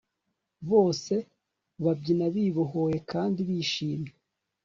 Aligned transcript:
bose 0.69 1.13
babyina 1.83 2.25
bibohoye 2.35 2.97
kandi 3.11 3.39
bishimye 3.47 4.11